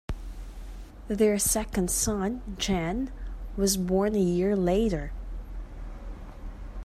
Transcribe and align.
Their 1.09 1.37
second 1.37 1.91
son, 1.91 2.55
Gen, 2.57 3.11
was 3.55 3.77
born 3.77 4.15
a 4.15 4.19
year 4.19 4.55
later. 4.55 5.11